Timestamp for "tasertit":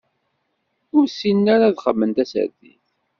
2.15-2.85